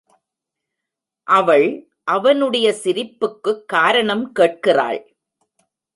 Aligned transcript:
அவள் 1.27 1.89
அவனுடைய 2.03 2.73
சிரிப்புக்குக் 2.83 3.65
காரணம் 3.65 4.31
கேட்கிறாள். 4.31 5.15